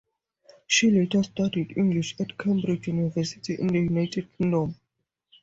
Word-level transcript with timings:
She 0.65 0.89
later 0.89 1.21
studied 1.21 1.75
English 1.77 2.15
at 2.19 2.35
Cambridge 2.35 2.87
University 2.87 3.53
in 3.59 3.67
the 3.67 3.81
United 3.81 4.35
Kingdom. 4.35 4.73